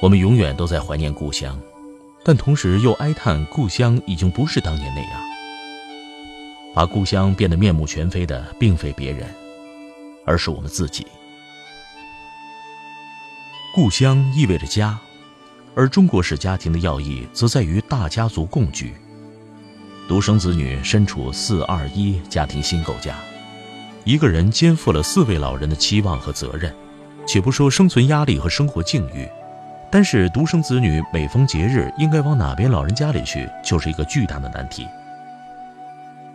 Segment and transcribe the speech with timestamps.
[0.00, 1.60] 我们永远都在怀念故乡，
[2.24, 5.20] 但同时又哀叹故乡已经不是当年那样。
[6.74, 9.28] 把故乡变得面目全非的，并非别人，
[10.24, 11.06] 而是我们自己。
[13.74, 14.98] 故乡意味着家，
[15.74, 18.94] 而中国式家庭的要义则在于大家族共居。
[20.08, 23.16] 独生子女身处四二一家庭新构架，
[24.04, 26.74] 一个人肩负了四位老人的期望和责任，
[27.26, 29.28] 且不说生存压力和生活境遇。
[29.90, 34.86] 但是独生子女每逢节日应该往哪边老人家里去，就是一个巨大的难题。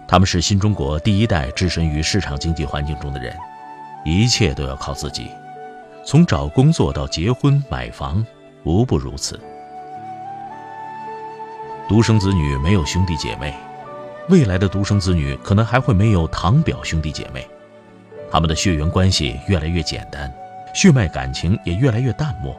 [0.06, 3.34] 他们是新中国第一代置身于市场经济环境中的人，
[4.04, 5.32] 一切都要靠自己，
[6.06, 8.24] 从找工作到结婚买房，
[8.66, 9.40] 无不如此。
[11.88, 13.54] 独生子女没有兄弟姐妹，
[14.28, 17.48] 未来的独生子女可能还会没有堂表兄弟姐妹，
[18.30, 20.30] 他们的血缘关系越来越简单，
[20.74, 22.54] 血脉感情也越来越淡漠。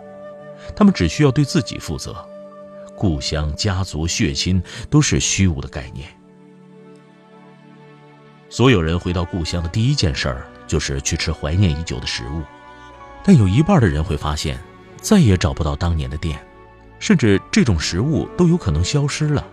[0.74, 2.16] 他们只需要对自己负责，
[2.96, 6.08] 故乡、家族、血亲都是虚无的概念。
[8.48, 12.42] 所有人回到故乡的第一件事儿就是去吃怀念已久的食物，
[13.22, 14.58] 但有一半的人会发现，
[15.00, 16.38] 再也找不到当年的店，
[16.98, 19.44] 甚至这种食物都有可能消失了。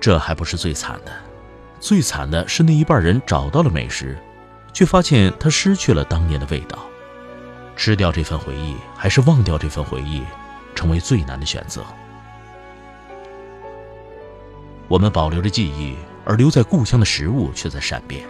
[0.00, 1.12] 这还不是最惨的，
[1.80, 4.16] 最惨的是那一半人找到了美食，
[4.72, 6.78] 却发现它失去了当年的味道。
[7.76, 10.22] 吃掉这份回忆，还是忘掉这份回忆，
[10.74, 11.84] 成为最难的选择。
[14.88, 18.24] 我们保留着记忆，而留在故乡的食物却在善变。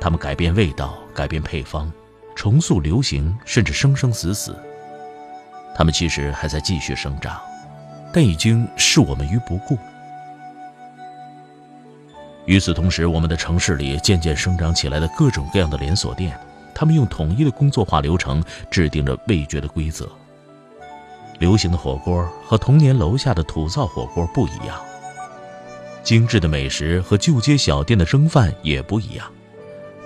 [0.00, 1.90] 他们改变味道，改变配方，
[2.36, 4.56] 重塑流行，甚至生生死死。
[5.76, 7.40] 他们其实还在继续生长，
[8.12, 9.76] 但已经视我们于不顾。
[12.46, 16.38] 与此同时，我们的城市里渐渐生长起来的各种各样的连锁店。
[16.74, 20.10] 他们用统一的工作化流程制定着味觉的规则。
[21.38, 24.80] 流行的火锅和童年楼下的土灶火锅不一样，
[26.02, 29.30] 精致的美食和旧街小店的蒸饭也不一样，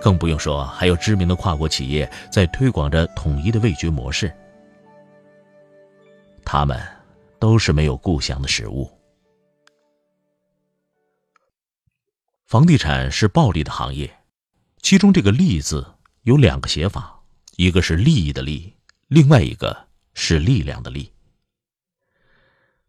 [0.01, 4.33] 更不用说还有知名的跨国企业在推广着统一的味觉模式。
[6.45, 6.81] 他们
[7.39, 8.91] 都是没有故乡的食物。
[12.47, 14.11] 房地产是暴利的行业，
[14.81, 15.87] 其中这个“利”字。
[16.29, 17.23] 有两个写法，
[17.57, 18.75] 一个是利益的利，
[19.07, 21.11] 另外一个是力量的力。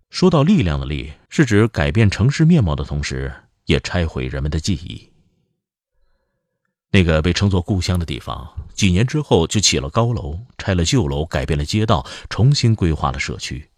[0.09, 3.33] 说到力量的力，是指改变城市面貌的同时，
[3.63, 5.09] 也拆毁人们的记忆。
[6.91, 13.69] 那个被称作故乡的地方，几年之后就起了高楼，拆了旧楼，改变了街道，重新规划了社区。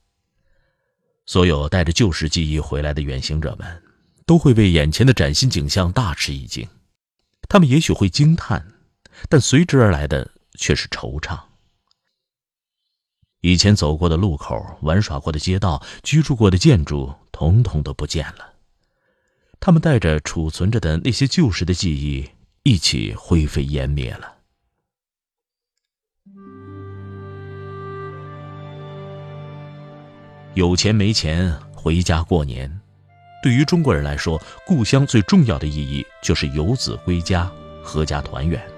[1.28, 3.84] 所有带着旧时记忆回来的远行者们，
[4.26, 6.68] 都会为眼前的崭新景象大吃一惊，
[7.48, 8.66] 他们也许会惊叹。
[9.30, 11.40] 但随之而来的却是惆怅。
[13.42, 18.54] 以前走过的路口、玩耍过的街道、居住过的建筑，统统都不见了。
[19.60, 22.30] 他们带着储存着的那些旧时的记忆，
[22.64, 24.36] 一起灰飞烟灭了。
[30.54, 32.82] 有钱没钱，回家过年。
[33.42, 37.52] 对于中国人来说，故乡最重要的意义就是游子归家，
[37.84, 38.71] 阖家团圆。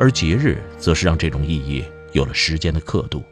[0.00, 3.22] 而节日则是让这种意义有了时间的刻度。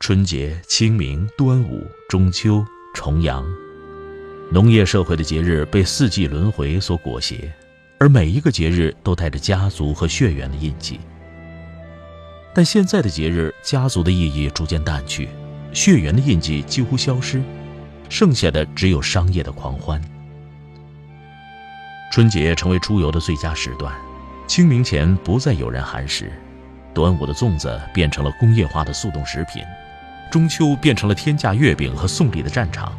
[0.00, 2.66] 春节、清明、端午、中秋、
[2.96, 3.46] 重阳，
[4.50, 7.48] 农业社会的节日被四季轮回所裹挟，
[8.00, 10.98] 而每一个节日都带着家族和血缘的印记。
[12.52, 15.28] 但现在的节日，家族的意义逐渐淡去，
[15.72, 17.40] 血缘的印记几乎消失，
[18.08, 20.02] 剩下的只有商业的狂欢。
[22.12, 23.94] 春节成为出游的最佳时段。
[24.46, 26.30] 清明前不再有人寒食，
[26.92, 29.64] 端午的粽子变成了工业化的速冻食品，
[30.30, 32.92] 中秋变成了天价月饼和送礼的战场。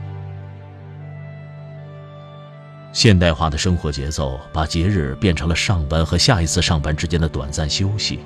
[2.91, 8.19] 现代化的生活节奏把节日变成了上班和下一次上班之间的短暂休息，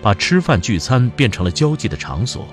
[0.00, 2.46] 把吃饭聚餐变成了交际的场所，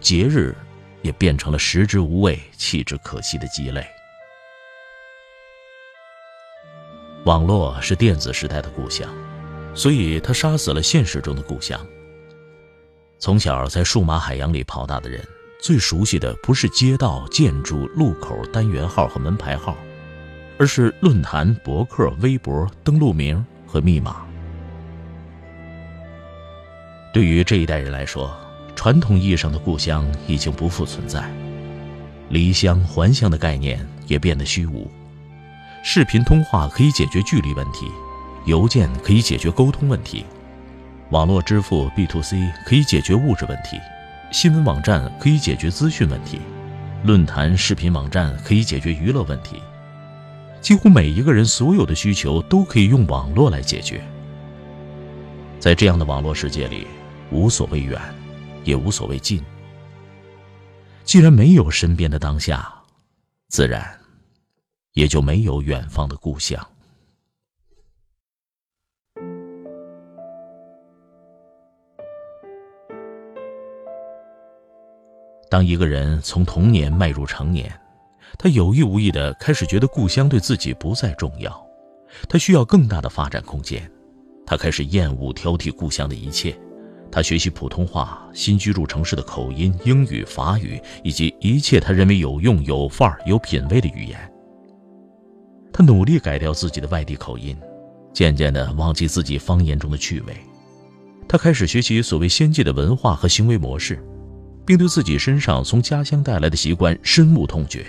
[0.00, 0.54] 节日
[1.00, 3.86] 也变成了食之无味、弃之可惜的鸡肋。
[7.24, 9.08] 网络是电子时代的故乡。
[9.74, 11.80] 所以他杀死了现实中的故乡。
[13.18, 15.22] 从小在数码海洋里跑大的人，
[15.60, 19.76] 最熟悉的不是街道、建筑、路口、单元号和门牌号，
[20.58, 24.26] 而是论坛、博客、微博、登录名和密码。
[27.12, 28.34] 对于这一代人来说，
[28.74, 31.30] 传统意义上的故乡已经不复存在，
[32.30, 34.90] 离乡还乡的概念也变得虚无。
[35.82, 37.90] 视频通话可以解决距离问题，
[38.46, 40.24] 邮件可以解决沟通问题，
[41.10, 43.78] 网络支付 B to C 可以解决物质问题，
[44.32, 46.40] 新闻网站可以解决资讯问题，
[47.04, 49.56] 论坛、视频网站可以解决娱乐问题。
[50.60, 54.02] 几乎每一个人所有的需求都可以用网络来解决。
[55.58, 56.86] 在这样的网络世界里。
[57.32, 57.96] 无所谓远，
[58.64, 59.40] 也无所谓近。
[61.04, 62.68] 既然没有身边的当下，
[63.46, 63.88] 自然
[64.94, 66.60] 也就没有远方的故乡。
[75.50, 77.68] 当一个人从童年迈入成年，
[78.38, 81.66] 他有意无意的开始觉得故乡对自己不再重要，
[82.28, 83.90] 他需要更大的发展空间，
[84.46, 86.56] 他开始厌恶挑剔故乡的一切。
[87.10, 94.16] 他学习普通话，新居住城市的口音、英语、法语以及一切他认为有用、有范儿、有品位的语言。
[95.72, 97.58] 他努力改掉自己的外地口音，
[98.12, 100.36] 渐渐地忘记自己方言中的趣味。
[101.28, 104.00] 他开始学习所谓先进的文化和行为模式，
[104.64, 107.84] 并对自己身上从家乡带来的习惯深恶痛绝。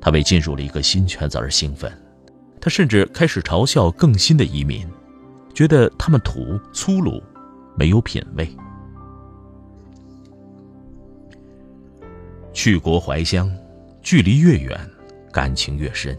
[0.00, 1.92] 他为进入了一个新圈子而兴奋，
[2.60, 4.86] 他甚至开始嘲笑更新的移民，
[5.52, 7.22] 觉得他们土粗鲁。
[7.76, 8.46] 没有品味。
[12.52, 13.50] 去国怀乡，
[14.02, 14.78] 距离越远，
[15.32, 16.14] 感情越深。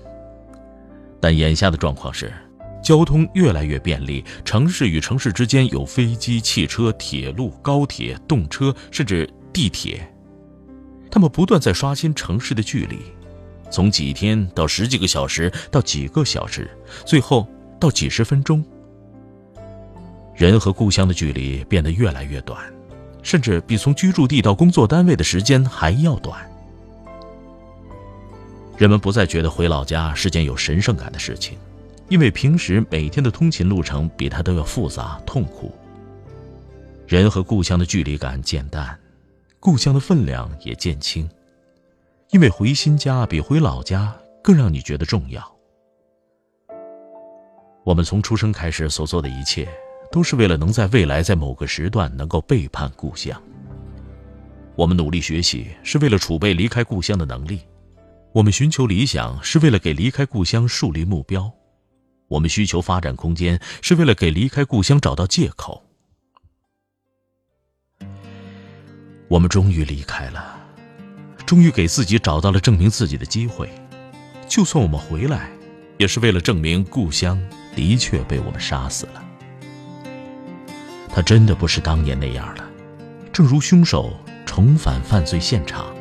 [1.20, 2.34] 但眼下的状况是，
[2.82, 10.08] 交通越来越便利，城市与城市之间有飞机、汽车、铁路、高铁、动车，甚至地铁。
[11.10, 12.98] 他们不断在刷新城市的距离，
[13.70, 16.70] 从几天到十几个小时，到几个小时，
[17.06, 17.48] 最后
[17.80, 18.64] 到几十分钟。
[20.36, 22.60] 人和故乡的距离变得越来越短，
[23.22, 26.40] 甚至比从居住地到工作单位的时间还要短。
[28.78, 31.58] 人们不再觉得回老家是件有神圣感的事情，
[32.12, 35.74] 因为平时每天的通勤路程比它都要复杂痛苦。
[37.08, 39.00] 人和故乡的距离感渐淡，
[39.62, 41.30] 故乡的分量也渐轻，
[42.32, 44.14] 因为回新家比回老家
[44.44, 45.42] 更让你觉得重要。
[47.86, 49.68] 我们从出生开始所做的一切。
[50.12, 53.42] 都是为了能在未来在某个时段能够背叛故乡。
[54.76, 57.60] 我们努力学习，是为了储备离开故乡的能力；
[58.34, 61.50] 我们寻求理想，是为了给离开故乡树立目标；
[62.32, 65.86] 我们需求发展空间，是为了给离开故乡找到借口。
[69.28, 70.58] 我们终于离开了，
[71.46, 73.70] 终于给自己找到了证明自己的机会。
[74.48, 75.50] 就算我们回来，
[75.98, 77.42] 也是为了证明故乡
[77.76, 79.24] 的确被我们杀死了。
[81.10, 82.64] 他真的不是当年那样了，
[83.34, 85.94] 正如凶手重返犯罪现场。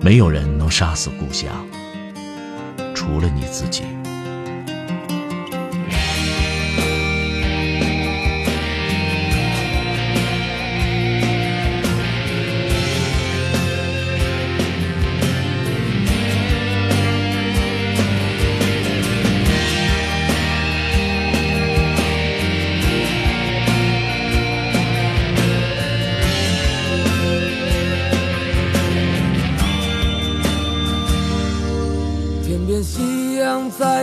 [0.00, 1.64] 没有人能杀死故乡，
[3.02, 4.01] 除了你自己。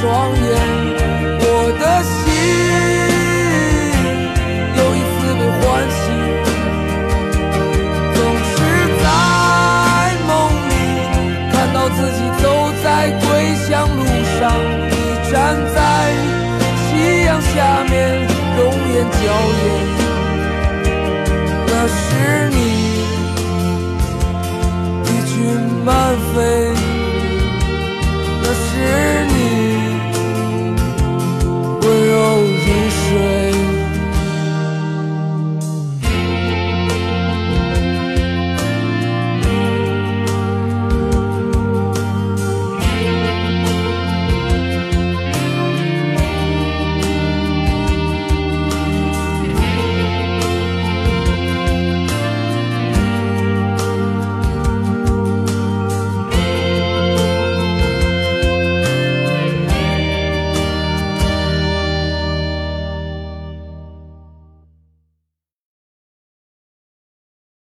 [0.00, 0.59] 双眼，